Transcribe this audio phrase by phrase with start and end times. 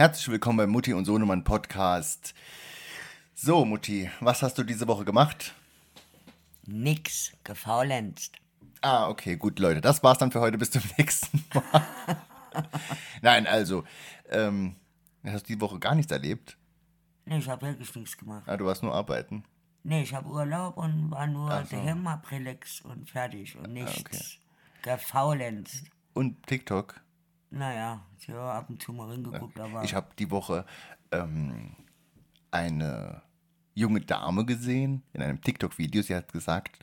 [0.00, 2.32] Herzlich willkommen beim Mutti und Sohnemann Podcast.
[3.34, 5.52] So, Mutti, was hast du diese Woche gemacht?
[6.64, 8.38] Nix, gefaulenzt.
[8.80, 9.82] Ah, okay, gut, Leute.
[9.82, 10.56] Das war's dann für heute.
[10.56, 11.86] Bis zum nächsten Mal.
[13.20, 13.84] Nein, also,
[14.30, 14.76] ähm,
[15.22, 16.56] hast du die Woche gar nichts erlebt?
[17.26, 18.44] Nee, ich habe wirklich nichts gemacht.
[18.46, 19.44] Ah, du warst nur arbeiten.
[19.82, 21.76] Nee, ich habe Urlaub und war nur Ach so.
[21.76, 24.00] daheim, hab relax und fertig und nichts.
[24.00, 24.18] okay.
[24.80, 25.84] Gefaulenzt.
[26.14, 27.02] Und TikTok?
[27.50, 30.64] Naja, ich habe ab und zu mal reingeguckt, aber Ich habe die Woche
[31.10, 31.76] ähm,
[32.50, 33.22] eine
[33.74, 36.02] junge Dame gesehen in einem TikTok-Video.
[36.02, 36.78] Sie hat gesagt,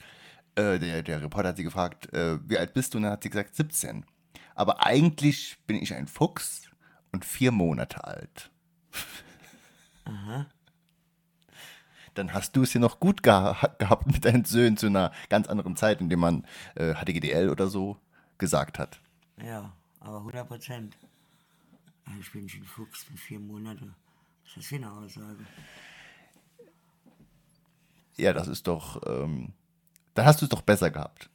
[0.55, 2.98] äh, der, der Reporter hat sie gefragt, äh, wie alt bist du?
[2.98, 4.05] Und dann hat sie gesagt, 17.
[4.55, 6.70] Aber eigentlich bin ich ein Fuchs
[7.12, 8.52] und vier Monate alt.
[12.13, 15.48] Dann hast du es ja noch gut geha gehabt mit deinen Söhnen zu einer ganz
[15.48, 17.98] anderen Zeit, in der man äh, HDGDL oder so
[18.40, 18.99] gesagt hat.
[19.43, 19.71] ja,
[20.08, 20.98] aber 100 Prozent.
[22.20, 23.94] Ich bin schon Fuchs für vier Monate.
[24.41, 25.46] Was ist das für eine Aussage?
[28.16, 29.54] Ja, das ist doch, ähm,
[30.14, 31.30] dann hast du es doch besser gehabt.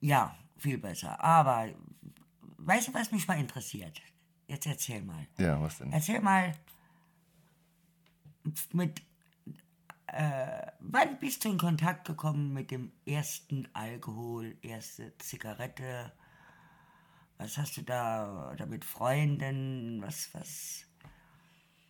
[0.00, 1.22] Ja, viel besser.
[1.22, 1.68] Aber
[2.56, 4.00] weißt du, was mich mal interessiert?
[4.46, 5.26] Jetzt erzähl mal.
[5.36, 5.92] Ja, was denn?
[5.92, 6.54] Erzähl mal,
[8.72, 9.02] mit,
[10.12, 16.12] äh, wann bist du in Kontakt gekommen mit dem ersten Alkohol, erste Zigarette?
[17.36, 20.00] Was hast du da, oder mit Freunden?
[20.02, 20.86] Was, was,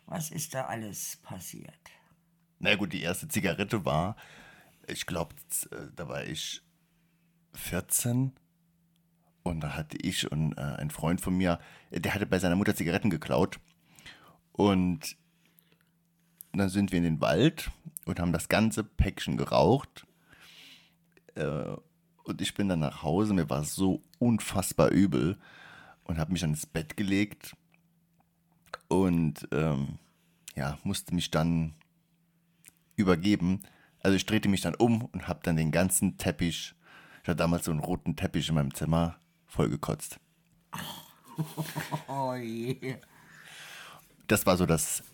[0.07, 1.91] was ist da alles passiert?
[2.59, 4.17] Na gut, die erste Zigarette war,
[4.87, 5.37] ich glaube,
[5.95, 6.63] da war ich
[7.55, 8.33] 14
[9.43, 11.61] und da hatte ich und äh, ein Freund von mir,
[11.91, 13.61] der hatte bei seiner Mutter Zigaretten geklaut
[14.53, 15.17] und
[16.53, 17.71] dann sind wir in den Wald
[18.07, 20.07] und haben das ganze Päckchen geraucht
[21.35, 21.77] äh,
[22.25, 25.39] und ich bin dann nach Hause, mir war so unfassbar übel
[26.05, 27.57] und habe mich dann ins Bett gelegt
[28.89, 29.99] und ähm,
[30.55, 31.75] ja, musste mich dann
[32.97, 33.63] übergeben.
[34.01, 36.75] Also ich drehte mich dann um und habe dann den ganzen Teppich,
[37.23, 39.17] ich hatte damals so einen roten Teppich in meinem Zimmer,
[39.47, 40.21] vollgekotzt.
[42.09, 42.97] Oh je.
[44.27, 45.05] Das war so das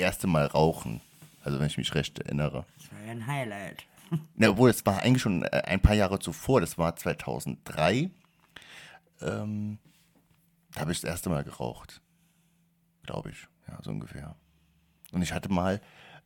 [0.00, 1.00] erste Mal Rauchen,
[1.44, 2.64] also wenn ich mich recht erinnere.
[2.78, 3.84] Das war ja ein Highlight.
[4.36, 8.10] Na, obwohl, es war eigentlich schon äh, ein paar Jahre zuvor, das war 2003.
[9.22, 9.78] Ähm,
[10.72, 12.00] da habe ich das erste Mal geraucht.
[13.04, 14.34] Glaube ich, ja, so ungefähr.
[15.12, 15.80] Und ich hatte mal,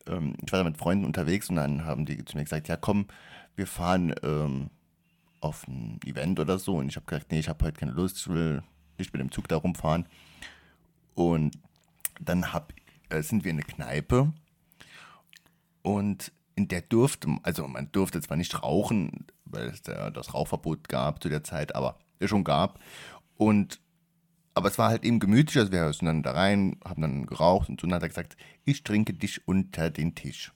[0.07, 2.77] ähm, ich war da mit Freunden unterwegs und dann haben die zu mir gesagt, ja
[2.77, 3.07] komm,
[3.57, 4.71] wir fahren ähm,
[5.41, 6.77] auf ein Event oder so.
[6.77, 8.63] Und ich habe gesagt, nee, ich habe heute keine Lust, ich will
[8.99, 10.07] nicht mit dem Zug da rumfahren.
[11.15, 11.59] Und
[12.21, 12.73] dann hab,
[13.09, 14.33] äh, sind wir in eine Kneipe
[15.83, 20.89] und in der durfte, also man durfte zwar nicht rauchen, weil es da das Rauchverbot
[20.89, 22.81] gab zu der Zeit, aber es schon gab.
[23.37, 23.81] Und
[24.57, 27.69] aber es war halt eben gemütlich, also wir sind dann da rein, haben dann geraucht
[27.69, 30.53] und so, hat er gesagt, ich trinke dich unter den Tisch.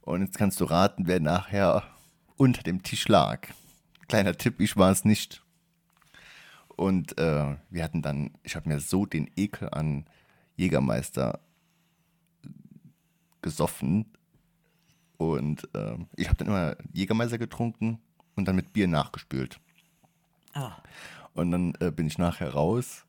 [0.00, 1.82] Und jetzt kannst du raten, wer nachher
[2.36, 3.48] unter dem Tisch lag.
[4.08, 5.42] Kleiner Tipp, ich war es nicht.
[6.68, 10.06] Und äh, wir hatten dann, ich habe mir so den Ekel an
[10.56, 11.40] Jägermeister
[13.42, 14.06] gesoffen.
[15.18, 17.98] Und ähm, ich habe dann immer Jägermeister getrunken
[18.34, 19.60] und dann mit Bier nachgespült.
[20.52, 20.72] Ah,
[21.34, 23.04] Und dann äh, bin ich nachher raus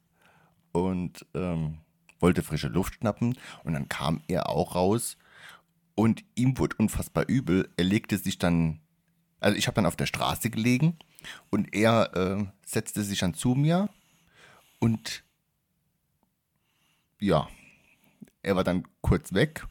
[0.71, 1.79] und ähm,
[2.19, 3.37] wollte frische Luft schnappen.
[3.63, 5.17] Und dann kam er auch raus
[5.95, 7.69] und ihm wurde unfassbar übel.
[7.77, 8.79] Er legte sich dann,
[9.39, 10.97] also ich habe dann auf der Straße gelegen
[11.49, 13.89] und er äh, setzte sich dann zu mir
[14.79, 15.23] und
[17.19, 17.47] ja,
[18.43, 19.65] er war dann kurz weg.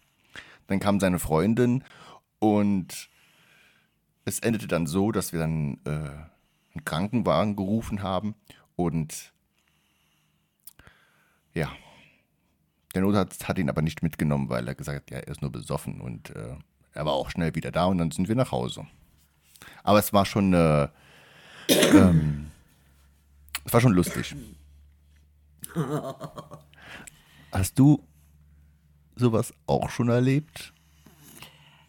[0.66, 1.84] Dann kam seine Freundin
[2.38, 3.08] und
[4.24, 8.34] es endete dann so, dass wir dann äh, einen Krankenwagen gerufen haben
[8.74, 9.32] und
[11.54, 11.70] ja,
[12.94, 15.52] der Notarzt hat ihn aber nicht mitgenommen, weil er gesagt hat, ja, er ist nur
[15.52, 16.56] besoffen und äh,
[16.92, 18.86] er war auch schnell wieder da und dann sind wir nach Hause.
[19.82, 20.88] Aber es war schon, äh,
[21.68, 22.50] ähm,
[23.64, 24.34] es war schon lustig.
[27.56, 28.06] Hast du
[29.14, 30.74] sowas auch schon erlebt?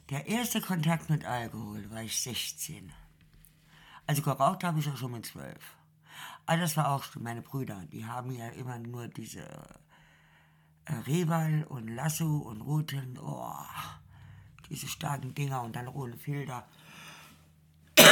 [0.09, 2.93] Der erste Kontakt mit Alkohol war ich 16.
[4.05, 5.57] Also geraucht habe ich ja schon mit 12.
[6.45, 7.83] Aber das war auch schon meine Brüder.
[7.91, 9.45] Die haben ja immer nur diese
[10.85, 13.19] äh, und Lasso und Roten.
[13.21, 13.51] Oh,
[14.69, 16.65] diese starken Dinger und dann ohne Filter.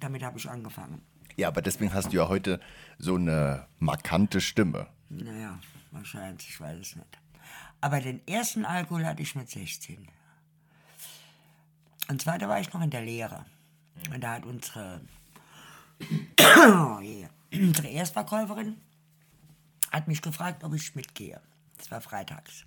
[0.00, 1.02] Damit habe ich angefangen.
[1.36, 2.60] Ja, aber deswegen hast du ja heute
[2.96, 4.86] so eine markante Stimme.
[5.12, 5.60] Naja,
[5.90, 7.18] wahrscheinlich, ich weiß es nicht.
[7.80, 10.08] Aber den ersten Alkohol hatte ich mit 16.
[12.08, 13.44] Und zwar, da war ich noch in der Lehre.
[14.12, 15.02] Und da hat unsere,
[16.40, 16.98] oh
[17.52, 18.80] unsere Erstverkäuferin
[19.90, 21.40] hat mich gefragt, ob ich mitgehe.
[21.76, 22.64] Das war freitags.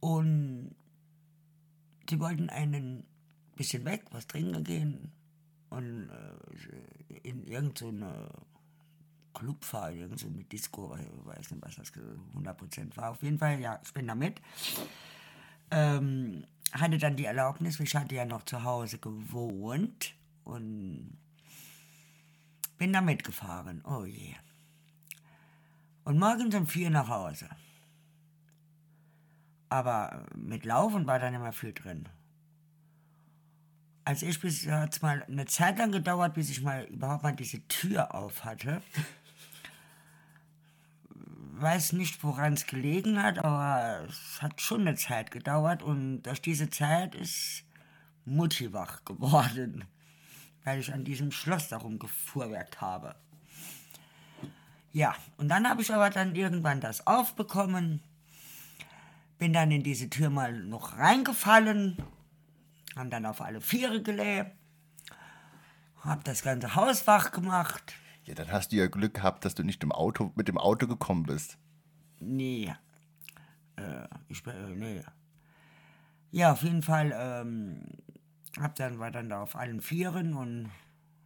[0.00, 0.74] Und
[2.08, 3.06] sie wollten einen
[3.56, 5.12] bisschen weg, was trinken gehen
[5.70, 8.28] und äh, in irgendeine
[9.34, 13.10] Club fahren, irgendeine Disco, ich weiß nicht, was das 100% war.
[13.10, 14.40] Auf jeden Fall, ja, ich bin da mit.
[15.70, 20.14] Ähm, hatte dann die Erlaubnis, ich hatte ja noch zu Hause gewohnt
[20.44, 21.18] und
[22.78, 23.82] bin da mitgefahren.
[23.84, 24.34] Oh je.
[26.04, 27.48] Und morgens um vier nach Hause.
[29.68, 32.08] Aber mit Laufen war dann immer viel drin.
[34.04, 37.34] Als ich bis hat es mal eine Zeit lang gedauert, bis ich mal überhaupt mal
[37.34, 38.82] diese Tür auf hatte.
[41.64, 46.42] Weiß nicht, woran es gelegen hat, aber es hat schon eine Zeit gedauert und durch
[46.42, 47.64] diese Zeit ist
[48.26, 49.86] Mutti wach geworden,
[50.64, 53.14] weil ich an diesem Schloss darum gefuhrwerkt habe.
[54.92, 58.02] Ja, und dann habe ich aber dann irgendwann das aufbekommen,
[59.38, 61.96] bin dann in diese Tür mal noch reingefallen,
[62.94, 64.50] haben dann auf alle Viere gelebt,
[66.02, 67.94] hab das ganze Haus wach gemacht.
[68.24, 71.24] Ja, dann hast du ja Glück gehabt, dass du nicht Auto, mit dem Auto gekommen
[71.24, 71.58] bist.
[72.20, 72.74] Nee.
[73.76, 75.02] Äh, ich bin, äh, nee.
[76.30, 77.86] Ja, auf jeden Fall, ähm,
[78.58, 80.70] hab dann, war dann da auf allen Vieren und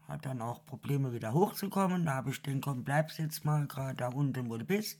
[0.09, 2.07] hat dann auch Probleme wieder hochzukommen.
[2.07, 4.99] Da habe ich den komm, bleibst jetzt mal gerade da unten, wo du bist.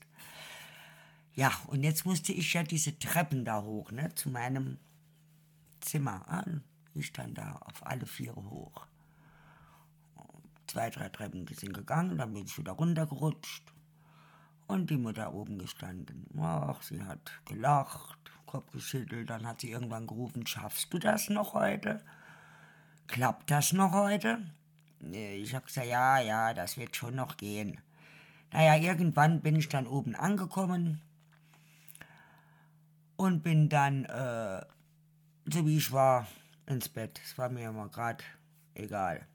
[1.33, 4.77] Ja, und jetzt musste ich ja diese Treppen da hoch, ne, zu meinem
[5.79, 6.63] Zimmer an.
[6.93, 8.87] Ich stand da auf alle Viere hoch.
[10.69, 13.63] Zwei, drei Treppen sind gegangen, dann bin ich wieder runtergerutscht.
[14.67, 16.27] Und die Mutter oben gestanden.
[16.39, 21.55] Ach, sie hat gelacht, Kopf geschüttelt, dann hat sie irgendwann gerufen, schaffst du das noch
[21.55, 22.03] heute?
[23.07, 24.45] Klappt das noch heute?
[25.11, 27.79] Ich hab gesagt, ja, ja, das wird schon noch gehen.
[28.51, 31.01] Naja, irgendwann bin ich dann oben angekommen
[33.15, 34.63] und bin dann, äh,
[35.45, 36.27] so wie ich war,
[36.67, 37.19] ins Bett.
[37.25, 38.23] Es war mir immer gerade
[38.75, 39.25] egal.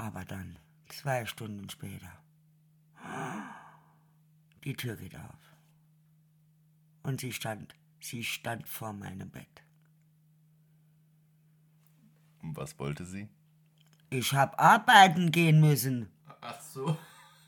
[0.00, 0.58] Aber dann,
[0.88, 2.10] zwei Stunden später,
[4.64, 5.54] die Tür geht auf.
[7.02, 9.62] Und sie stand, sie stand vor meinem Bett.
[12.40, 13.28] Und was wollte sie?
[14.08, 16.10] Ich hab arbeiten gehen müssen.
[16.40, 16.96] Ach so.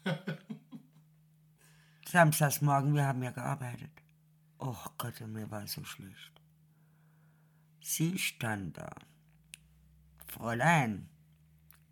[2.06, 4.02] Samstagsmorgen, wir haben ja gearbeitet.
[4.58, 6.43] Oh Gott, mir war so schlecht.
[7.81, 8.90] Sie stand da.
[10.26, 11.08] Fräulein,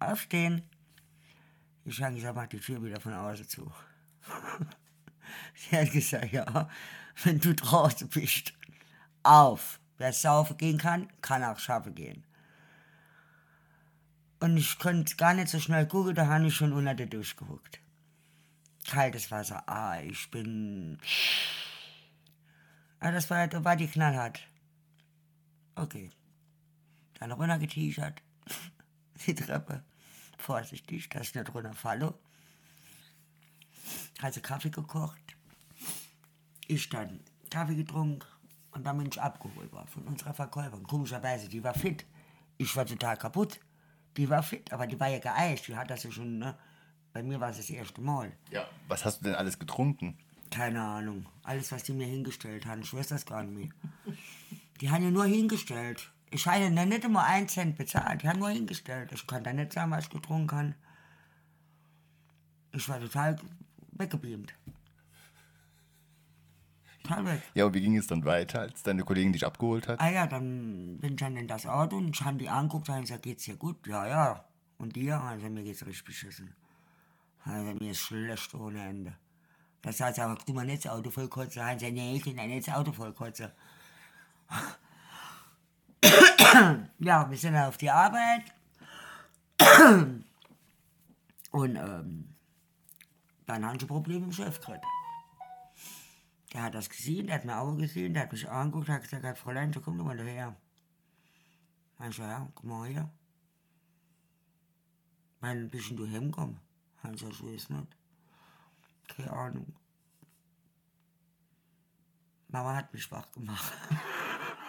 [0.00, 0.62] aufstehen.
[1.84, 3.70] Ich habe gesagt, mach die Tür wieder von außen zu.
[5.54, 6.68] Sie hat gesagt, ja,
[7.24, 8.52] wenn du draußen bist,
[9.22, 9.80] auf.
[9.98, 12.24] Wer saufen gehen kann, kann auch schaffen gehen.
[14.40, 17.36] Und ich konnte gar nicht so schnell gucken, da habe ich schon unter der Dusche
[17.36, 17.80] gehuckt.
[18.88, 20.98] Kaltes Wasser, ah, ich bin...
[22.98, 24.40] Ah, das war, war die knallhart.
[25.74, 26.10] Okay.
[27.18, 28.22] Dann runter geteasert.
[29.26, 29.82] Die Treppe.
[30.38, 32.14] Vorsichtig, dass ich nicht runterfalle.
[34.20, 35.36] Also Kaffee gekocht.
[36.66, 37.20] Ich dann
[37.50, 38.26] Kaffee getrunken
[38.72, 40.84] und dann bin ich abgeholt worden von unserer Verkäuferin.
[40.84, 42.06] Komischerweise, die war fit.
[42.58, 43.58] Ich war total kaputt.
[44.16, 45.68] Die war fit, aber die war ja geeicht.
[45.68, 46.56] Die hat das ja schon, ne?
[47.12, 48.32] Bei mir war es das erste Mal.
[48.50, 48.68] Ja.
[48.86, 50.16] Was hast du denn alles getrunken?
[50.50, 51.26] Keine Ahnung.
[51.42, 53.74] Alles, was die mir hingestellt haben, ich weiß das gar nicht
[54.06, 54.16] mehr.
[54.80, 56.12] Die haben ja nur hingestellt.
[56.30, 58.22] Ich habe ja nicht immer einen Cent bezahlt.
[58.22, 59.10] Die haben nur hingestellt.
[59.12, 60.74] Ich kann da nicht sagen, was ich getrunken habe.
[62.72, 63.36] Ich war total
[63.92, 64.54] weggebeamt.
[67.02, 67.42] Total weg.
[67.54, 70.00] Ja, und wie ging es dann weiter, als deine Kollegin dich abgeholt hat?
[70.00, 73.00] Ah ja, dann bin ich dann in das Auto und ich habe die angeguckt und
[73.00, 73.84] gesagt, geht's dir gut?
[73.88, 74.44] Ja, ja.
[74.78, 75.20] Und dir?
[75.20, 76.54] Also mir geht's richtig beschissen.
[77.44, 79.16] Also mir ist schlecht ohne Ende.
[79.82, 81.62] Das heißt aber, du mal nicht das Auto voll kotzen.
[81.62, 83.50] Dann sagt, nee, ich bin nicht das Auto voll kotzen.
[86.98, 88.44] ja, wir sind auf die Arbeit.
[91.50, 92.34] Und ähm,
[93.46, 94.84] dann haben sie Probleme dem Chef gekriegt.
[96.52, 99.38] Der hat das gesehen, der hat mir auch gesehen, der hat mich angeguckt, hat gesagt,
[99.38, 100.56] Fräulein, so komm doch mal daher.
[102.08, 103.10] Ich so, ja, komm mal her.
[105.42, 106.58] Ein bisschen du hinkommen.
[107.12, 107.96] Ich so, so ist nicht.
[109.08, 109.74] Keine Ahnung.
[112.48, 113.72] Mama hat mich wach gemacht.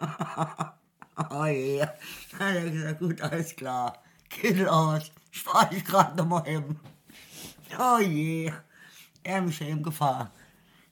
[1.30, 1.78] oh je.
[1.78, 4.02] Dann hat er gesagt, gut, alles klar.
[4.28, 5.10] Kittel aus.
[5.32, 6.78] Ich fahr dich gerade nochmal hin.
[7.78, 8.52] Oh je.
[9.22, 10.30] Er hat mich ja eben gefahren.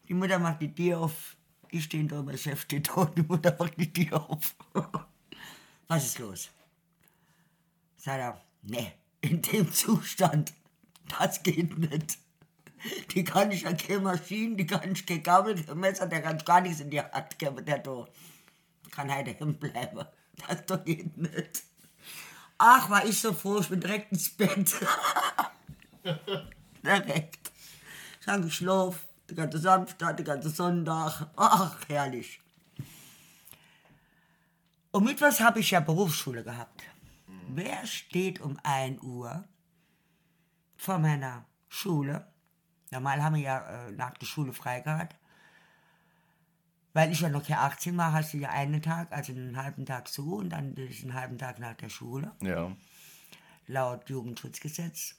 [0.09, 1.37] Die Mutter macht die Tür auf.
[1.71, 4.55] Ich stehe da, mein Chef steht da und die Mutter macht die Tür auf.
[5.89, 6.51] Was ist los?
[7.97, 10.53] Sagt er, nee, in dem Zustand,
[11.19, 12.19] das geht nicht.
[13.12, 16.37] Die kann ich ja keine Maschinen, die kann ich kein Gabel, kein Messer, der kann
[16.37, 18.07] ich gar nichts in die Hand geben, der da.
[18.93, 20.05] Kann heute hinbleiben.
[20.47, 21.65] Das doch geht nicht.
[22.59, 24.73] Ach, war ich so froh, ich bin direkt ins Bett.
[26.85, 27.51] direkt.
[28.21, 31.27] Ich habe geschlafen, die ganze Samstag, die ganze Sonntag.
[31.37, 32.41] Ach, herrlich.
[34.93, 36.85] Und mittwochs habe ich ja Berufsschule gehabt.
[37.49, 39.45] Wer steht um 1 Uhr
[40.77, 42.27] vor meiner Schule?
[42.91, 45.17] Normal haben wir ja äh, nach der Schule frei gehabt.
[46.93, 49.87] Weil ich ja noch kein 18 war, hast du ja einen Tag, also einen halben
[49.87, 52.33] Tag zu und dann einen halben Tag nach der Schule.
[52.43, 52.77] Ja.
[53.67, 55.17] Laut Jugendschutzgesetz.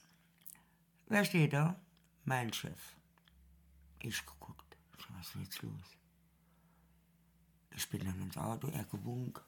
[1.08, 1.80] Wer steht da?
[2.24, 2.78] Mein Chef.
[4.00, 4.76] Ich geguckt.
[5.16, 5.98] Was ist jetzt los?
[7.76, 9.42] Ich bin dann ins Auto, er gewunken.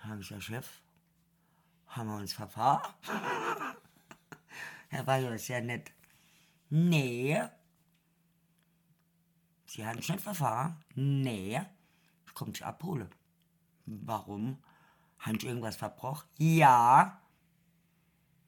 [0.00, 0.68] Habe ich gesagt, Chef,
[1.88, 2.92] haben wir uns verfahren?
[4.90, 5.90] er war ja sehr nett.
[6.70, 7.42] Nee.
[9.76, 10.76] Sie haben sich nicht verfahren?
[10.94, 11.60] Nee.
[12.26, 13.10] Ich komme dich abholen.
[13.84, 14.56] Warum?
[15.18, 16.26] Haben Sie irgendwas verbrochen?
[16.38, 17.20] Ja.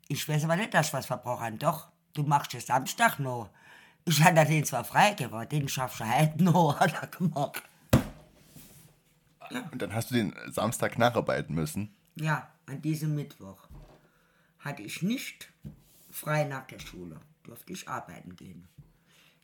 [0.09, 1.59] Ich weiß aber nicht, dass ich was verbrochen habe.
[1.59, 3.51] Doch, du machst es Samstag noch.
[4.07, 7.63] Ich hatte den zwar freigegeben, den schaffst du halt noch, hat er gemacht.
[9.71, 11.95] Und dann hast du den Samstag nacharbeiten müssen.
[12.15, 13.69] Ja, an diesem Mittwoch
[14.61, 15.53] hatte ich nicht
[16.11, 17.21] frei nach der Schule.
[17.43, 18.67] Durfte ich arbeiten gehen.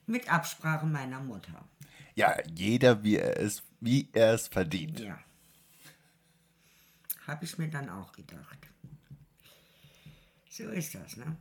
[0.06, 1.64] Mit Absprache meiner Mutter.
[2.14, 5.00] Ja, jeder wie er es, wie er es verdient.
[5.00, 5.18] Ja.
[7.26, 8.58] Habe ich mir dann auch gedacht.
[10.48, 11.36] So ist das, ne?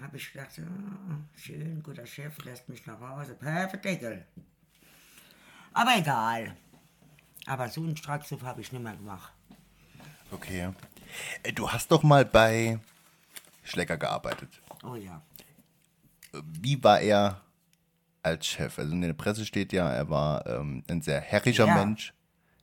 [0.00, 3.34] Habe ich gedacht, oh, schön, guter Chef, lässt mich nach Hause.
[3.34, 4.26] Perfekt, Deckel.
[5.72, 6.56] Aber egal.
[7.46, 9.32] Aber so einen Strackzug habe ich nicht mehr gemacht.
[10.30, 10.72] Okay.
[11.42, 12.78] Äh, Du hast doch mal bei
[13.62, 14.48] Schlecker gearbeitet.
[14.82, 15.20] Oh ja.
[16.32, 17.40] Wie war er
[18.24, 18.78] als Chef?
[18.78, 21.74] Also in der Presse steht ja, er war ähm, ein sehr herrischer Ja.
[21.84, 22.12] Mensch.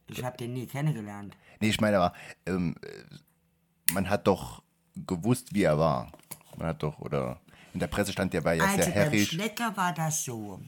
[0.07, 1.37] Ich habe den nie kennengelernt.
[1.59, 2.13] Nee, ich meine aber,
[2.45, 4.63] ähm, äh, man hat doch
[4.95, 6.11] gewusst, wie er war.
[6.57, 7.39] Man hat doch, oder
[7.73, 9.29] in der Presse stand, der war ja Also sehr beim herrisch.
[9.29, 10.61] Schlecker war das so.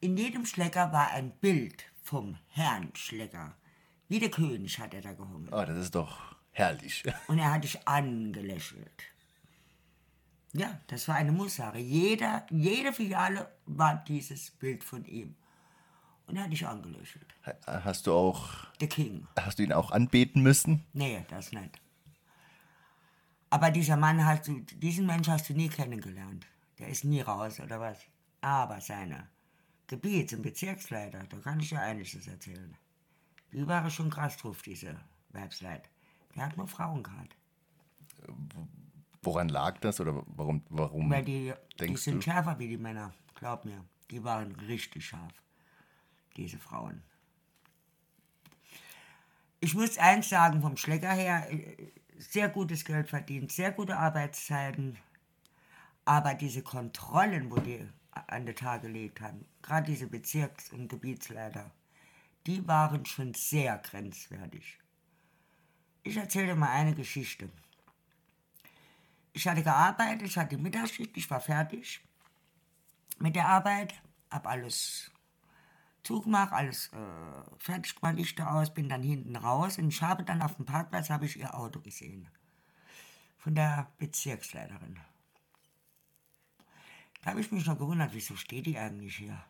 [0.00, 3.54] In jedem Schlecker war ein Bild vom Herrn Schlecker.
[4.08, 5.48] Wie der König hat er da gehungen.
[5.52, 7.04] Oh, das ist doch herrlich.
[7.28, 8.90] Und er hat dich angelächelt.
[10.52, 11.78] Ja, das war eine Musssache.
[11.78, 15.36] Jeder, jede Filiale war dieses Bild von ihm.
[16.26, 17.26] Und er hat dich angelächelt.
[17.66, 19.26] Hast du auch, Der King.
[19.38, 20.84] hast du ihn auch anbeten müssen?
[20.92, 21.80] Nee, das nicht.
[23.50, 26.46] Aber dieser Mann hast du, diesen Mensch hast du nie kennengelernt.
[26.78, 27.98] Der ist nie raus, oder was?
[28.40, 29.28] Aber seine
[29.88, 32.76] Gebiets- und Bezirksleiter, da kann ich ja einiges erzählen.
[33.52, 34.96] Die waren schon krass drauf, diese
[35.30, 35.88] Weibsleit.
[36.36, 37.34] Der hat nur Frauen gehabt.
[39.22, 42.22] Woran lag das oder warum, warum Weil die, die sind du?
[42.22, 43.84] schärfer wie die Männer, glaub mir.
[44.10, 45.32] Die waren richtig scharf,
[46.36, 47.02] diese Frauen.
[49.60, 54.96] Ich muss eins sagen, vom Schlecker her, äh, sehr gutes Geld verdient, sehr gute Arbeitszeiten.
[56.06, 57.86] Aber diese Kontrollen, wo die
[58.26, 61.70] an den Tag gelegt haben, gerade diese Bezirks- und Gebietsleiter,
[62.46, 64.78] die waren schon sehr grenzwertig.
[66.02, 67.50] Ich erzähle dir mal eine Geschichte.
[69.32, 72.00] Ich hatte gearbeitet, ich hatte Mittagsschicht, ich war fertig
[73.18, 73.94] mit der Arbeit,
[74.30, 75.10] hab alles
[76.02, 80.42] zugemacht, alles äh, fertig gemacht, Lichter aus, bin dann hinten raus und ich habe dann
[80.42, 82.28] auf dem Parkplatz habe ich ihr Auto gesehen.
[83.38, 84.98] Von der Bezirksleiterin.
[87.22, 89.42] Da habe ich mich noch gewundert, wieso steht die eigentlich hier?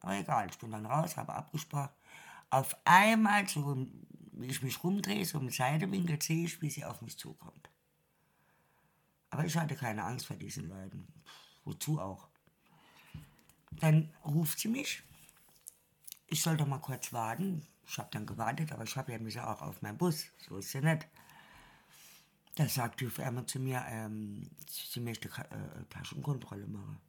[0.00, 1.90] Aber egal, ich bin dann raus, habe abgesprochen.
[2.50, 3.86] Auf einmal, so
[4.32, 7.70] wie ich mich rumdrehe, so im Seitewinkel, sehe ich, wie sie auf mich zukommt.
[9.34, 11.08] Aber ich hatte keine Angst vor diesen Leuten.
[11.64, 12.28] Wozu auch?
[13.72, 15.02] Dann ruft sie mich.
[16.28, 17.66] Ich sollte mal kurz warten.
[17.84, 20.26] Ich habe dann gewartet, aber ich habe ja mich auch auf meinen Bus.
[20.38, 21.08] So ist ja nicht.
[22.54, 27.00] Da sagt die Firma zu mir, ähm, sie möchte Ka- äh, Taschenkontrolle machen.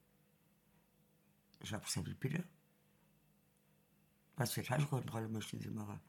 [1.60, 2.44] Ich habe gesagt, wie bitte?
[4.36, 6.00] Was für Taschenkontrolle möchten Sie machen?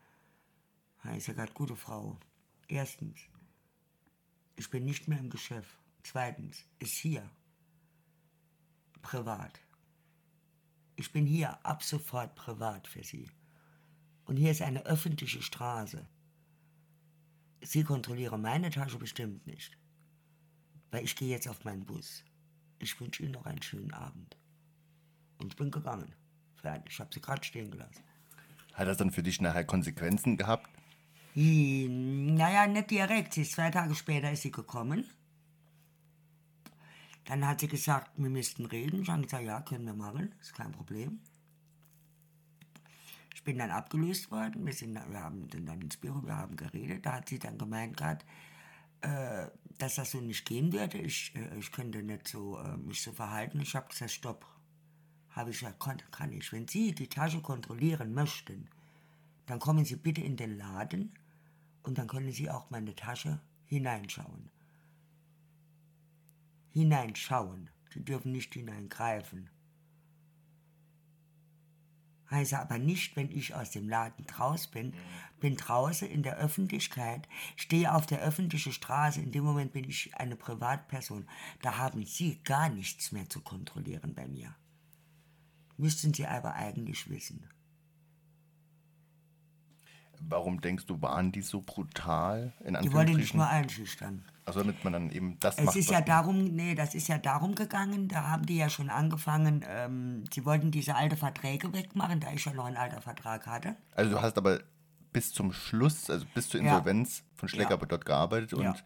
[1.14, 2.18] Ich sage, gute Frau.
[2.68, 3.20] Erstens,
[4.56, 5.76] ich bin nicht mehr im Geschäft.
[6.06, 7.28] Zweitens, ist hier
[9.02, 9.60] privat.
[10.94, 13.28] Ich bin hier ab sofort privat für Sie.
[14.24, 16.06] Und hier ist eine öffentliche Straße.
[17.60, 19.76] Sie kontrollieren meine Tasche bestimmt nicht.
[20.92, 22.22] Weil ich gehe jetzt auf meinen Bus.
[22.78, 24.36] Ich wünsche Ihnen noch einen schönen Abend.
[25.38, 26.14] Und ich bin gegangen.
[26.54, 26.92] Fertig.
[26.92, 28.04] Ich habe sie gerade stehen gelassen.
[28.74, 30.70] Hat das dann für dich nachher Konsequenzen gehabt?
[31.34, 33.34] Hm, Naja, nicht direkt.
[33.34, 35.04] Sie ist zwei Tage später ist sie gekommen.
[37.26, 39.02] Dann hat sie gesagt, wir müssten reden.
[39.02, 41.20] Ich habe gesagt, ja, können wir machen, ist kein Problem.
[43.34, 44.64] Ich bin dann abgelöst worden.
[44.64, 47.04] Wir, sind, wir haben dann ins Büro, wir haben geredet.
[47.04, 48.24] Da hat sie dann gemeint gehabt,
[49.00, 50.98] äh, dass das so nicht gehen würde.
[50.98, 53.60] Ich, äh, ich könnte nicht so äh, mich so verhalten.
[53.60, 54.46] Ich habe gesagt, stopp.
[55.30, 56.50] Habe ich gesagt, kann ich.
[56.52, 58.68] Wenn Sie die Tasche kontrollieren möchten,
[59.44, 61.12] dann kommen Sie bitte in den Laden
[61.82, 64.48] und dann können Sie auch meine Tasche hineinschauen.
[66.76, 67.70] Hineinschauen.
[67.88, 69.48] Sie dürfen nicht hineingreifen.
[72.30, 74.92] Heiße aber nicht, wenn ich aus dem Laden draus bin,
[75.40, 80.14] bin draußen in der Öffentlichkeit, stehe auf der öffentlichen Straße, in dem Moment bin ich
[80.16, 81.26] eine Privatperson.
[81.62, 84.54] Da haben Sie gar nichts mehr zu kontrollieren bei mir.
[85.78, 87.48] Müssten Sie aber eigentlich wissen.
[90.20, 92.52] Warum denkst du, waren die so brutal?
[92.64, 94.24] In Die wollte nicht nur einschüchtern.
[94.44, 97.18] Also damit man dann eben das Es macht, ist ja darum, nee, das ist ja
[97.18, 102.20] darum gegangen, da haben die ja schon angefangen, ähm, sie wollten diese alte Verträge wegmachen,
[102.20, 103.74] da ich ja noch einen alten Vertrag hatte.
[103.96, 104.60] Also du hast aber
[105.12, 106.68] bis zum Schluss, also bis zur Ja.
[106.78, 107.86] Insolvenz von Schlecker Ja.
[107.86, 108.76] dort gearbeitet und, Ja.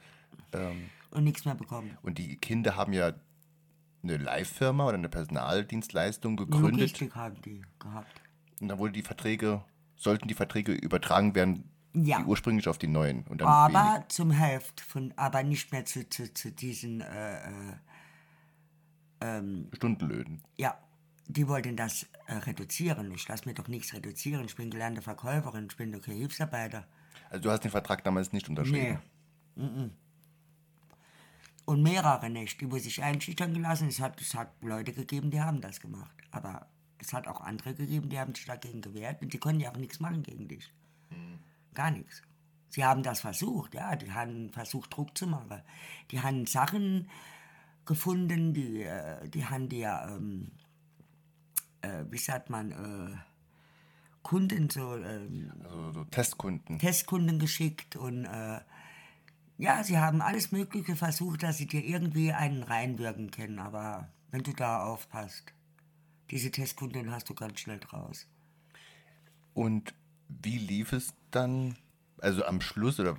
[0.55, 1.97] ähm, Und nichts mehr bekommen.
[2.03, 3.13] und die Kinder haben ja
[4.03, 8.23] eine Live-Firma oder eine Personaldienstleistung gegründet Logistik haben die gehabt.
[8.63, 9.63] und dann wurde die Verträge,
[10.01, 12.19] sollten die Verträge übertragen werden, Ja.
[12.21, 16.09] die ursprünglich auf die neuen und dann Aber zum Hälfte von, aber nicht mehr zu,
[16.09, 17.37] zu, zu diesen, äh,
[19.21, 20.43] äh, wenig Stundenlöhnen.
[20.57, 20.79] ja,
[21.27, 23.13] die wollten das äh, reduzieren.
[23.13, 24.45] Ich lasse mir doch nichts reduzieren.
[24.47, 26.87] Ich bin gelernte Verkäuferin, ich bin doch kein Hilfsarbeiter.
[27.29, 28.99] Also du hast den Vertrag damals nicht unterschrieben.
[29.55, 29.63] Nee.
[29.63, 29.91] Mhm.
[31.67, 33.87] Und mehrere nicht, die wo sich einschüchtern gelassen.
[33.89, 36.17] Es hat, es hat Leute gegeben, die haben das gemacht.
[36.33, 36.67] Aber
[37.01, 39.23] es hat auch andere gegeben, die haben sich dagegen gewehrt.
[39.23, 40.73] Und die konnten ja auch nichts machen gegen dich.
[41.75, 42.23] Gar nichts.
[42.69, 43.97] Sie haben das versucht, ja.
[43.97, 45.63] Die haben versucht, Druck zu machen.
[46.11, 47.09] Die haben Sachen
[47.85, 50.53] gefunden, die, äh, die haben dir, ähm,
[51.81, 53.17] äh, wie sagt man, äh,
[54.23, 56.79] Kunden so ähm, Also so Testkunden.
[56.79, 58.61] Testkunden geschickt und äh,
[59.59, 64.43] ja, sie haben alles Mögliche versucht, dass sie dir irgendwie einen reinwirken können, aber wenn
[64.43, 65.53] du da aufpasst,
[66.31, 68.27] diese Testkunden hast du ganz schnell draus.
[69.55, 69.95] Und
[70.29, 71.77] wie lief es dann,
[72.19, 73.17] also am Schluss oder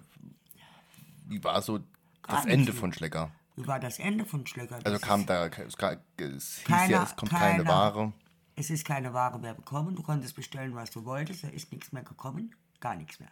[1.27, 1.79] wie war so
[2.23, 3.31] Gar das Ende von Schlecker?
[3.55, 4.79] Wie war das Ende von Schlecker?
[4.83, 5.75] Also kam da, es, es
[6.17, 7.69] hieß Keiner- ja, es kommt keine keiner.
[7.69, 8.13] Ware.
[8.55, 9.95] Es ist keine Ware mehr bekommen.
[9.95, 11.43] Du konntest bestellen, was du wolltest.
[11.43, 12.55] Da ist nichts mehr gekommen.
[12.79, 13.31] Gar nichts mehr.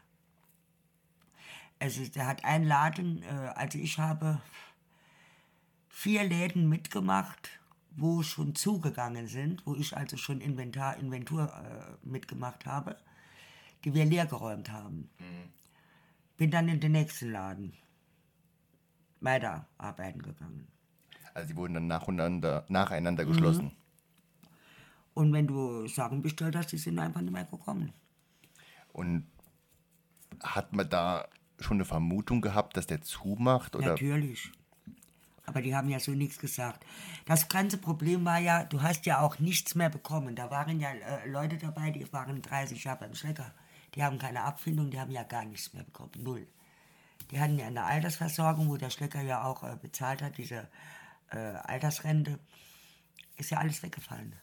[1.77, 4.41] Es ist, er hat einen Laden, äh, also ich habe
[5.87, 7.58] vier Läden mitgemacht,
[7.91, 12.97] wo schon zugegangen sind, wo ich also schon Inventar, Inventur äh, mitgemacht habe,
[13.83, 15.09] die wir leergeräumt haben.
[16.37, 17.73] Bin dann in den nächsten Laden
[19.21, 20.67] weiterarbeiten gegangen.
[21.33, 23.29] Also die wurden dann nacheinander, nacheinander Mhm.
[23.29, 23.71] geschlossen.
[25.13, 27.91] Und wenn du Sachen bestellt hast, die sind einfach nicht mehr gekommen.
[28.93, 29.25] Und
[30.41, 31.27] hat man da
[31.59, 33.75] schon eine Vermutung gehabt, dass der zumacht?
[33.75, 34.51] Oder Natürlich.
[35.49, 36.85] Aber die haben ja so nichts gesagt.
[37.25, 40.35] Das ganze Problem war ja, du hast ja auch nichts mehr bekommen.
[40.35, 43.51] Da waren ja äh, Leute dabei, die waren 30 Jahre beim Schlecker.
[43.95, 46.11] Die haben keine Abfindung, die haben ja gar nichts mehr bekommen.
[46.17, 46.47] Null.
[47.31, 50.67] Die hatten ja eine Altersversorgung, wo der Schlecker ja auch äh, bezahlt hat, diese
[51.31, 52.37] äh, Altersrente.
[53.35, 54.35] Ist ja alles weggefallen.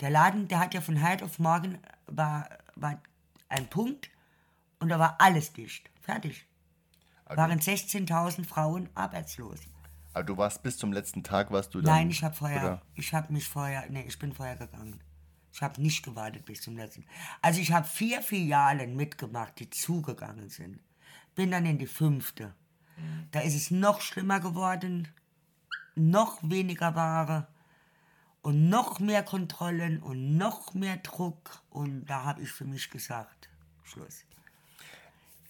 [0.00, 2.98] Der Laden, der hat ja von heute auf morgen, war, war
[3.50, 4.08] ein Punkt
[4.80, 5.90] und da war alles dicht.
[6.00, 6.46] Fertig.
[7.36, 9.60] Waren 16.000 Frauen arbeitslos.
[10.14, 11.94] aber du warst bis zum letzten Tag, warst du dann?
[11.94, 12.82] Nein, ich habe vorher, Oder?
[12.94, 15.00] ich habe mich vorher, nee, ich bin vorher gegangen.
[15.54, 17.04] Ich habe nicht gewartet bis zum letzten.
[17.42, 20.80] Also ich habe vier Filialen mitgemacht, die zugegangen sind.
[21.34, 22.54] Bin dann in die fünfte.
[23.32, 25.08] Da ist es noch schlimmer geworden,
[25.94, 27.48] noch weniger Ware
[28.40, 31.62] und noch mehr Kontrollen und noch mehr Druck.
[31.70, 33.48] Und da habe ich für mich gesagt,
[33.82, 34.24] Schluss.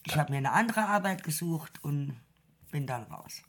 [0.05, 2.17] Ich habe mir eine andere Arbeit gesucht und
[2.71, 3.43] bin dann raus.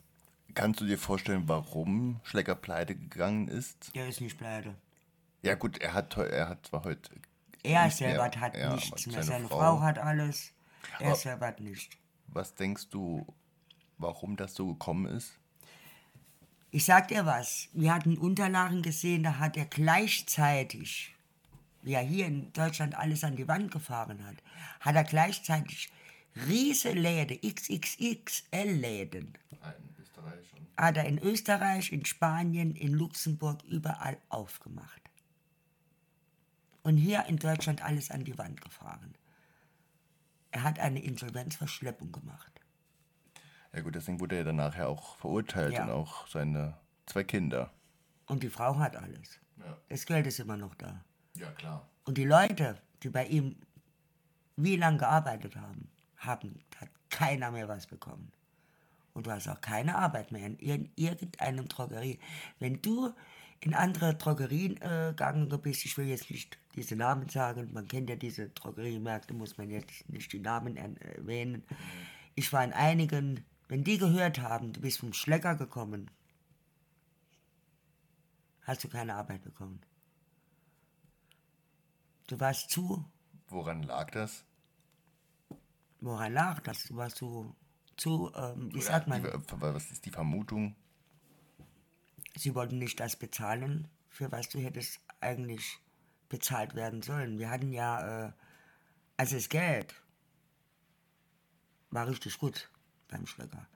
[0.54, 3.94] Kannst du dir vorstellen, warum Schlecker pleite gegangen ist?
[3.94, 4.74] Der ist nicht pleite.
[5.42, 7.10] Ja gut, er hat, er hat zwar heute...
[7.62, 9.22] Er selber mehr- hat ja, aber nichts mehr.
[9.22, 10.52] Seine Frau, hat alles.
[11.00, 11.96] Er selber hat nicht.
[12.28, 13.26] Was denkst du,
[13.98, 15.38] warum das so gekommen ist?
[16.70, 17.68] Ich sag dir was.
[17.72, 21.14] Wir hatten Unterlagen gesehen, da hat er gleichzeitig,
[21.82, 24.36] wie er hier in Deutschland alles an die Wand gefahren hat,
[24.80, 25.90] hat er gleichzeitig
[26.48, 30.66] riese Läden, XXXL-Läden, In Österreich schon.
[30.76, 35.00] hat er in Österreich, in Spanien, in Luxemburg überall aufgemacht.
[36.82, 39.14] Und hier in Deutschland alles an die Wand gefahren.
[40.50, 42.60] Er hat eine Insolvenzverschleppung gemacht.
[43.72, 45.84] Ja gut, deswegen wurde er dann nachher auch verurteilt Ja.
[45.84, 47.72] und auch seine zwei Kinder.
[48.26, 49.40] Und die Frau hat alles.
[49.58, 51.04] Ja, Das Geld ist immer noch da.
[51.36, 51.88] ja klar.
[52.04, 53.56] Und die Leute, die bei ihm
[54.56, 55.88] wie lange gearbeitet haben,
[56.24, 58.32] haben, hat keiner mehr was bekommen.
[59.12, 62.18] Und du hast auch keine Arbeit mehr in ir- irgendeinem Drogerie.
[62.58, 63.12] Wenn du
[63.60, 68.10] in andere Drogerien äh, gegangen bist, ich will jetzt nicht diese Namen sagen, man kennt
[68.10, 71.62] ja diese Drogeriemärkte, muss man jetzt nicht die Namen er- erwähnen.
[72.34, 76.10] Ich war in einigen, wenn die gehört haben, du bist vom Schlecker gekommen,
[78.62, 79.80] hast du keine Arbeit bekommen.
[82.26, 83.04] Du warst zu
[83.48, 84.44] Woran lag das?
[86.04, 86.94] Woran lag das?
[86.94, 87.54] Warst so
[87.96, 90.76] zu, ähm, wie sagt man, was ist die Vermutung?
[92.36, 95.78] sie wollten nicht das bezahlen, für was du hättest eigentlich
[96.28, 97.38] bezahlt werden sollen.
[97.38, 98.32] Wir hatten ja, äh,
[99.16, 99.94] also das Geld
[101.90, 102.70] war richtig gut
[103.08, 103.66] beim Schlecker.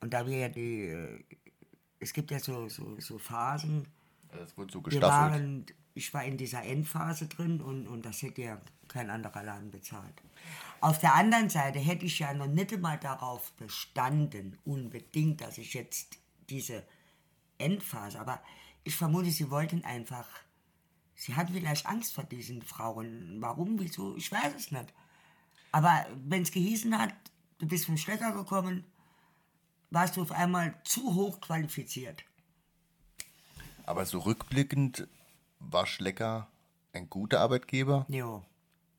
[0.00, 1.24] Und da wir ja die, äh,
[2.00, 3.86] es gibt ja so, so, so Phasen,
[4.32, 5.32] Das wurde so wir gestaffelt.
[5.32, 9.70] waren, ich war in dieser Endphase drin und, und das hätte ja kein anderer Laden
[9.70, 10.22] bezahlt.
[10.82, 15.74] Auf der anderen Seite hätte ich ja noch nicht einmal darauf bestanden, unbedingt, dass ich
[15.74, 16.18] jetzt
[16.50, 16.84] diese
[17.56, 18.42] Endphase, aber
[18.82, 20.26] ich vermute, sie wollten einfach,
[21.14, 23.36] sie hatten vielleicht Angst vor diesen Frauen.
[23.38, 24.92] Warum, wieso, ich weiß es nicht.
[25.70, 27.14] Aber wenn es gehießen hat,
[27.60, 28.84] du bist vom Stecker gekommen,
[29.90, 32.24] warst du auf einmal zu hoch qualifiziert.
[33.86, 35.06] Aber so rückblickend
[35.60, 36.48] war Schlecker
[36.92, 38.42] ein guter Arbeitgeber, Jo,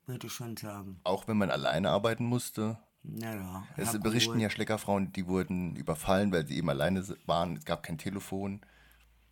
[0.06, 1.00] würde ich schon sagen.
[1.04, 2.78] auch wenn man alleine arbeiten musste.
[3.04, 3.68] Naja.
[3.76, 7.58] Es berichten ja Schleckerfrauen, die wurden überfallen, weil sie eben alleine waren.
[7.58, 8.62] Es gab kein Telefon.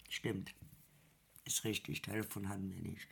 [0.10, 0.54] Stimmt.
[1.46, 3.08] Ist richtig, Telefon hatten wir nicht.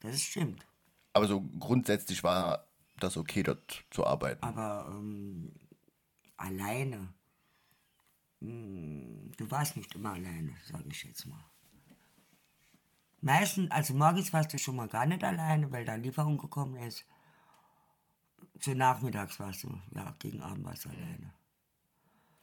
[0.00, 0.66] Das stimmt.
[1.12, 2.66] Aber so grundsätzlich war
[2.98, 4.42] das okay, dort zu arbeiten.
[4.42, 5.52] Aber ähm,
[6.36, 7.14] alleine.
[8.40, 11.44] Hm, du warst nicht immer alleine, sage ich jetzt mal.
[13.22, 17.06] Meistens, also morgens warst du schon mal gar nicht alleine, weil da Lieferung gekommen ist.
[18.60, 21.32] So nachmittags warst du, ja, gegen Abend warst du alleine.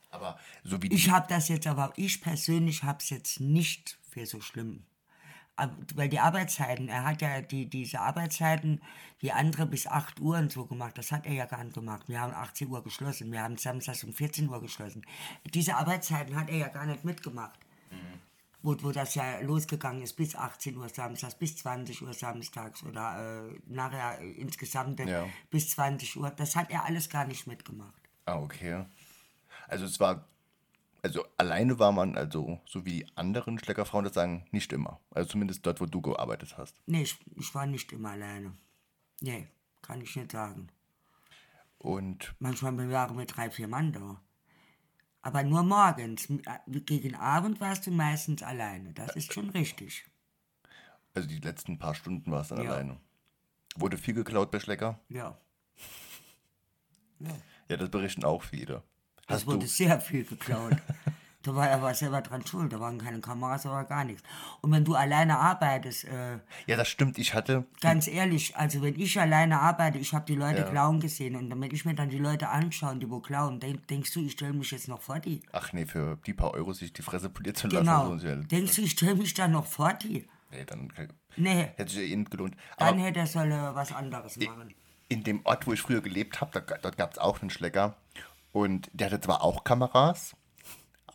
[0.10, 4.26] Aber so wie Ich habe das jetzt aber, ich persönlich habe es jetzt nicht für
[4.26, 4.86] so schlimm.
[5.58, 8.82] Aber, weil die Arbeitszeiten, er hat ja die, diese Arbeitszeiten
[9.20, 10.98] wie andere bis 8 Uhr und so gemacht.
[10.98, 12.08] Das hat er ja gar nicht gemacht.
[12.08, 15.06] Wir haben 18 Uhr geschlossen, wir haben samstags um 14 Uhr geschlossen.
[15.54, 17.60] Diese Arbeitszeiten hat er ja gar nicht mitgemacht.
[18.62, 23.48] Wo, wo das ja losgegangen ist, bis 18 Uhr samstags, bis 20 Uhr samstags oder
[23.48, 25.26] äh, nachher äh, insgesamt Ja.
[25.50, 26.30] bis 20 Uhr.
[26.32, 28.02] Das hat er alles gar nicht mitgemacht.
[28.26, 28.86] ah, okay.
[29.70, 30.26] Also es war,
[31.02, 35.00] also alleine war man, also so wie die anderen Schleckerfrauen das sagen, nicht immer.
[35.12, 36.76] Also zumindest dort, wo du gearbeitet hast.
[36.86, 38.52] Nee, ich, ich war nicht immer alleine.
[39.22, 39.48] Nee,
[39.82, 40.68] kann ich nicht sagen.
[41.78, 44.20] Und Manchmal waren wir drei, vier Mann da.
[45.22, 46.30] Aber nur morgens.
[46.30, 48.94] Äh, Gegen Abend warst du meistens alleine.
[48.94, 50.06] Das ist schon richtig.
[51.14, 52.72] also die letzten paar Stunden war es dann Ja.
[52.72, 53.00] alleine.
[53.76, 55.00] Wurde viel geklaut bei Schlecker?
[55.10, 55.38] Ja.
[57.68, 58.84] Ja, das berichten auch viele.
[59.28, 60.78] Es Hast wurde du, sehr viel geklaut.
[61.44, 62.74] da war er aber selber dran schuld.
[62.74, 64.24] Da waren keine Kameras, da war gar nichts.
[64.62, 67.18] Und wenn du alleine arbeitest, äh, ja, das stimmt.
[67.18, 70.70] Ich hatte, ganz ehrlich, also wenn ich alleine arbeite, ich habe die Leute Ja.
[70.70, 71.36] klauen gesehen.
[71.38, 74.34] Und wenn ich mir dann die Leute anschaue, die wo klauen, denk, denkst du, ich
[74.34, 75.42] stelle mich jetzt noch vor die?
[75.54, 77.86] ach nee, für die paar Euro sich die Fresse poliert zu lassen.
[77.86, 78.18] Genau.
[78.18, 80.28] so, ja, Denkst du, ich stelle mich da noch vor die?
[80.52, 80.92] nee, dann
[81.38, 82.56] Nee, hätte sich ja eh nicht gelohnt.
[82.78, 84.74] dann Aber hätte er soll er was anderes machen.
[85.08, 87.96] in dem Ort, wo ich früher gelebt habe, dort gab es auch einen Schlecker.
[88.52, 90.36] Und der hatte zwar auch Kameras,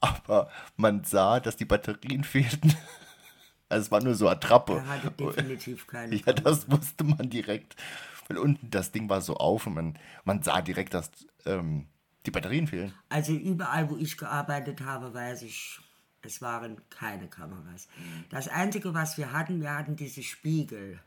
[0.05, 2.75] aber man sah, dass die Batterien fehlten.
[3.69, 4.75] Also es war nur so Attrappe.
[4.77, 6.15] Er hatte definitiv keine.
[6.15, 7.77] Ja, das wusste man direkt.
[8.29, 11.11] Weil unten das Ding war so auf und man, man sah direkt, dass
[11.45, 11.87] ähm,
[12.25, 12.95] die Batterien fehlen.
[13.09, 15.79] Also überall, wo ich gearbeitet habe, weiß ich,
[16.23, 17.87] es waren keine Kameras.
[18.31, 21.01] Das Einzige, was wir hatten, wir hatten diese Spiegel.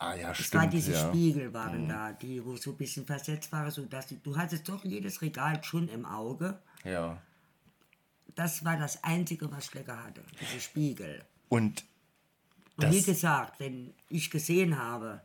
[0.00, 0.62] Ah ja, Es stimmt.
[0.64, 1.08] war diese ja.
[1.08, 4.68] Spiegel waren da, die wo so ein bisschen versetzt waren, so dass die, du hattest
[4.68, 6.58] doch jedes Regal schon im Auge.
[6.84, 7.18] ja.
[8.38, 11.24] Das war das Einzige, was Schlecker hatte, diese Spiegel.
[11.48, 11.84] Und
[12.76, 15.20] Und wie gesagt, wenn ich gesehen habe,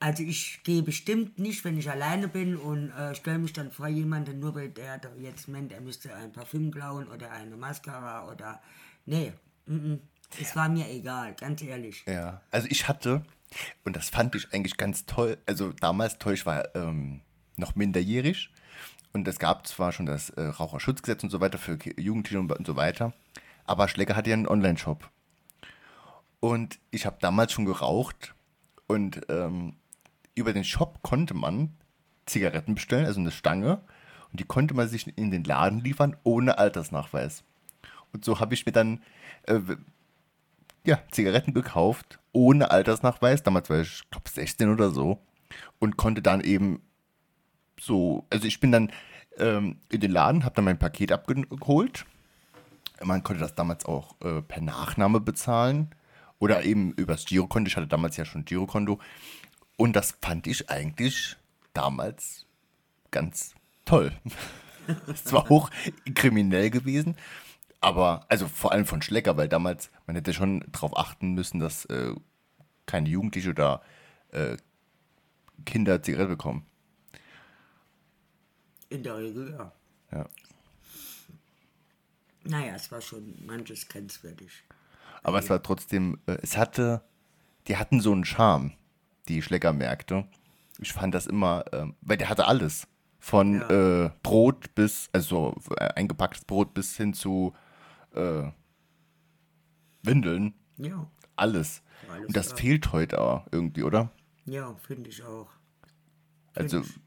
[0.00, 3.86] also ich gehe bestimmt nicht, wenn ich alleine bin und äh, stelle mich dann vor
[3.86, 8.60] jemanden, nur weil der jetzt meint, er müsste ein Parfüm klauen oder eine Mascara oder.
[9.04, 9.32] Nee,
[9.66, 9.98] mm -mm.
[10.40, 12.02] es war mir egal, ganz ehrlich.
[12.08, 13.24] Ja, also ich hatte,
[13.84, 17.20] und das fand ich eigentlich ganz toll, also damals toll, ich war ähm,
[17.56, 18.50] noch minderjährig
[19.12, 22.66] und es gab zwar schon das äh, Raucherschutzgesetz und so weiter für Jugendliche und, und
[22.66, 23.12] so weiter,
[23.64, 25.10] aber Schlecker hatte ja einen Online-Shop.
[26.40, 28.34] Und ich habe damals schon geraucht
[28.86, 29.76] und ähm,
[30.34, 31.72] über den Shop konnte man
[32.26, 33.80] Zigaretten bestellen, also eine Stange.
[34.30, 37.42] Und die konnte man sich in den Laden liefern ohne Altersnachweis.
[38.12, 39.02] Und so habe ich mir dann
[39.44, 39.60] äh,
[40.84, 43.42] ja, Zigaretten gekauft ohne Altersnachweis.
[43.42, 45.18] Damals war ich, glaube 16 oder so.
[45.78, 46.82] Und konnte dann eben
[47.80, 48.92] so, also ich bin dann
[49.38, 52.06] ähm, in den Laden, habe dann mein Paket abgeholt.
[53.02, 55.90] Man konnte das damals auch äh, per Nachname bezahlen
[56.38, 57.68] oder eben übers Girokonto.
[57.68, 58.98] Ich hatte damals ja schon Girokonto.
[59.76, 61.36] Und das fand ich eigentlich
[61.74, 62.46] damals
[63.10, 64.12] ganz toll.
[65.08, 65.68] Es war hoch
[66.14, 67.16] kriminell gewesen,
[67.80, 71.86] aber also vor allem von Schlecker, weil damals man hätte schon darauf achten müssen, dass
[71.86, 72.14] äh,
[72.86, 73.82] keine Jugendliche oder
[74.30, 74.56] äh,
[75.64, 76.66] Kinder Zigarette bekommen.
[78.88, 79.72] In der Regel, ja.
[80.12, 80.28] Ja.
[82.44, 84.50] Naja, es war schon manches grenzwertig.
[85.22, 87.02] Aber es war trotzdem, äh, es hatte,
[87.66, 88.72] die hatten so einen Charme,
[89.28, 90.28] die Schleckermärkte.
[90.78, 92.86] Ich fand das immer, ähm, weil der hatte alles.
[93.18, 97.54] Von äh, Brot bis, also äh, eingepacktes Brot bis hin zu
[98.14, 98.44] äh,
[100.02, 100.54] Windeln.
[100.76, 101.82] Ja, Alles.
[102.08, 102.56] Alles Und das da.
[102.56, 104.12] fehlt heute auch irgendwie, oder?
[104.44, 105.48] ja, finde ich auch.
[106.54, 107.00] Also, Find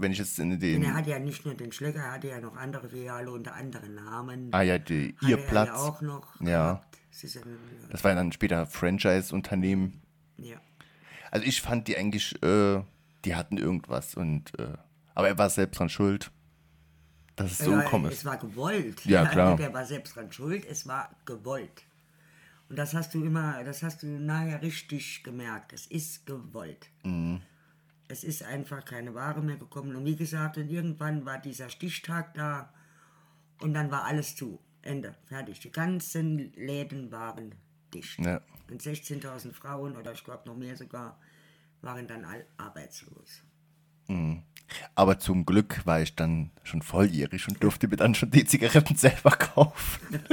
[0.00, 0.82] wenn ich jetzt in den.
[0.82, 3.94] er hat ja nicht nur den Schlecker, er hatte ja noch andere Filiale unter anderen
[3.94, 4.48] Namen.
[4.52, 5.68] Ah ja, die, Hatte ihr er Platz.
[5.68, 6.40] Ja auch noch.
[6.40, 6.82] Ja.
[7.12, 7.38] Es
[7.90, 10.00] Das war ja dann später Franchise-Unternehmen.
[10.36, 10.56] ja.
[11.32, 12.82] Also ich fand die eigentlich, äh,
[13.24, 14.72] die hatten irgendwas und äh,
[15.14, 16.32] aber er war selbst dran schuld,
[17.36, 18.24] dass es so ja, gekommen Es ist.
[18.24, 19.04] war gewollt.
[19.06, 19.56] Ja, klar.
[19.56, 21.84] Der war selbst dran schuld, es war gewollt.
[22.68, 25.72] Und das hast du immer, das hast du nachher richtig gemerkt.
[25.72, 26.88] Es ist gewollt.
[27.04, 27.42] Mhm.
[28.10, 29.94] Es ist einfach keine Ware mehr gekommen.
[29.94, 32.72] Und wie gesagt, und irgendwann war dieser Stichtag da
[33.60, 34.60] und dann war alles zu.
[34.82, 35.14] Ende.
[35.26, 35.60] Fertig.
[35.60, 37.54] Die ganzen Läden waren
[37.92, 38.18] dicht.
[38.18, 38.40] Ja.
[38.70, 41.20] Und 16.000 Frauen oder ich glaube noch mehr sogar
[41.82, 43.42] waren dann all arbeitslos.
[44.94, 48.96] Aber zum Glück war ich dann schon volljährig und durfte mir dann schon die Zigaretten
[48.96, 50.24] selber kaufen.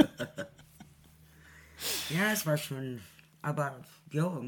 [2.10, 3.00] Ja, es war schon,
[3.40, 4.40] aber ja,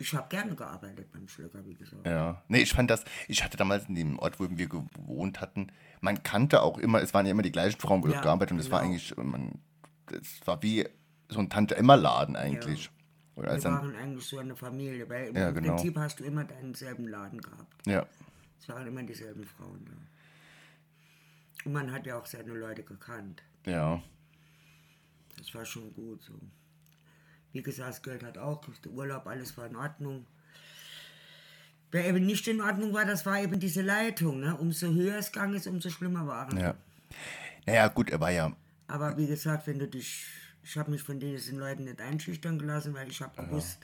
[0.00, 2.06] ich habe gerne gearbeitet beim Schlöcker, wie gesagt.
[2.06, 2.42] Ja.
[2.48, 5.68] Nee, ich fand das, ich hatte damals in dem Ort, wo wir gewohnt hatten,
[6.00, 8.58] man kannte auch immer, es waren ja immer die gleichen Frauen, wo Ja, gearbeitet und
[8.58, 8.92] es war genau.
[8.92, 9.58] eigentlich, man,
[10.10, 10.88] es war wie
[11.28, 12.90] so ein Tante-Emma-Laden eigentlich.
[13.36, 15.74] Oder als Wir waren eigentlich so eine Familie, weil im Ja, genau.
[15.74, 17.86] Prinzip hast du immer deinen selben Laden gehabt.
[17.86, 18.06] ja.
[18.58, 19.92] Es waren immer dieselben Frauen da.
[21.64, 23.42] Und man hat ja auch seine Leute gekannt.
[23.64, 24.02] Ja.
[25.38, 26.34] Das war schon gut so.
[27.52, 30.26] Wie gesagt, das Geld hat auch, der Urlaub, alles war in Ordnung.
[31.92, 34.40] Wer eben nicht in Ordnung war, das war eben diese Leitung.
[34.40, 34.56] Ne?
[34.56, 36.60] Umso höher es gegangen ist, umso schlimmer war es.
[36.60, 36.74] Ja.
[37.66, 38.54] Naja, gut, er war ja,
[38.86, 40.24] Aber wie gesagt, wenn du dich,
[40.62, 43.78] ich habe mich von diesen Leuten nicht einschüchtern gelassen, weil ich habe gewusst,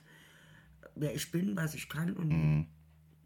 [0.95, 2.67] wer ich bin, was ich kann und Mhm.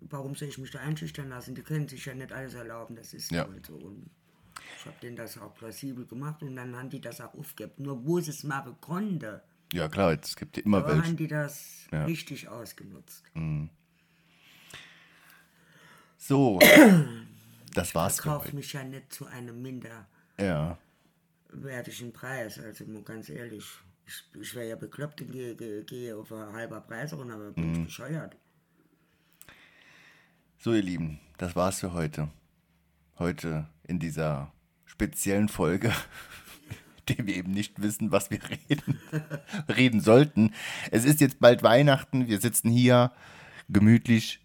[0.00, 1.54] warum soll ich mich da einschüchtern lassen?
[1.54, 3.46] Die können sich ja nicht alles erlauben, das ist Ja.
[3.48, 3.74] halt so.
[3.74, 4.10] Und
[4.78, 7.82] ich habe denen das auch plausibel gemacht und dann haben die das auch aufgegeben.
[7.84, 11.02] Nur wo sie es machen konnte, ja klar, es gibt ja immer aber welche.
[11.08, 12.04] haben die das Ja.
[12.04, 13.24] richtig ausgenutzt.
[16.18, 16.58] So,
[17.74, 18.56] das war's für Kauf heute.
[18.56, 20.78] mich ja nicht zu einem minderwertigen Ja,
[22.12, 23.64] Preis, also mal ganz ehrlich.
[24.06, 27.52] Ich, ich wäre ja bekloppt und gehe, gehe, gehe auf ein halber Preis runter, aber
[27.52, 27.74] bin Mhm.
[27.80, 28.36] ich bescheuert.
[30.58, 32.28] so ihr Lieben, das war's für heute.
[33.18, 34.52] Heute in dieser
[34.84, 35.92] speziellen Folge,
[37.10, 38.98] der wir eben nicht wissen, was wir reden,
[39.68, 40.52] reden sollten.
[40.90, 43.12] Es ist jetzt bald Weihnachten, wir sitzen hier
[43.68, 44.40] gemütlich.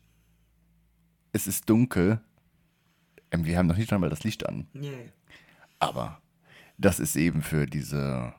[1.33, 2.21] Es ist dunkel.
[3.31, 4.67] Ähm, Wir haben noch nicht einmal das Licht an.
[4.73, 5.11] Nee.
[5.79, 6.21] Aber
[6.77, 8.33] das ist eben für diese,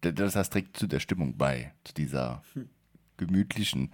[0.00, 2.42] das das trägt zu der Stimmung bei, zu dieser
[3.16, 3.92] gemütlichen.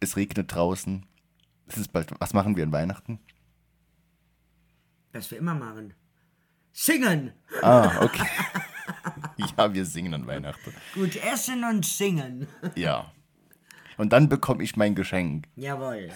[0.00, 1.06] Es regnet draußen.
[1.66, 3.18] Es ist bald, was machen wir an Weihnachten?
[5.12, 5.94] Was wir immer machen.
[6.76, 7.32] Singen!
[7.62, 8.26] Ah, okay.
[9.56, 10.74] ja, wir singen an Weihnachten.
[10.94, 12.48] Gut essen und singen.
[12.74, 13.12] Ja.
[13.96, 15.46] Und dann bekomme ich mein Geschenk.
[15.54, 16.10] Jawohl.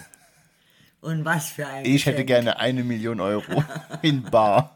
[0.99, 2.45] Und was für ein Ich hätte Geschenk.
[2.45, 3.63] gerne eine Million Euro
[4.01, 4.75] in Bar.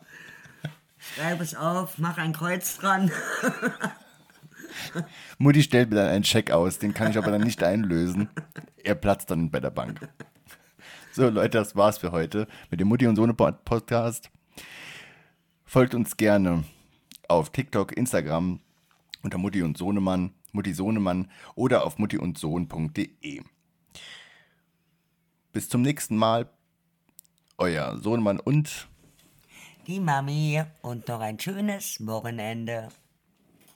[1.16, 3.12] Schreib es auf, mach ein Kreuz dran.
[5.38, 8.30] Mutti stellt mir dann einen Scheck aus, den kann ich aber dann nicht einlösen.
[8.84, 10.00] Er platzt dann bei der Bank.
[11.12, 14.30] So, Leute, das war's für heute mit dem Mutti und Sohne Pod- Podcast.
[15.74, 16.66] Folgt uns gerne
[17.28, 18.60] auf TikTok, Instagram
[19.24, 23.42] unter Mutti und Sohnemann, Mutti Sohnemann oder auf muttiundsohn.de.
[25.52, 26.48] Bis zum nächsten Mal.
[27.58, 28.88] Euer Sohnemann und
[29.88, 32.90] Die Mami und noch ein schönes Wochenende.